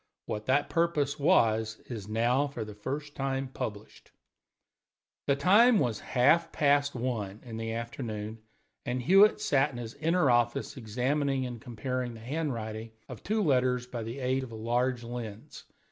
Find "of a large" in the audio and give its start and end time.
14.43-15.03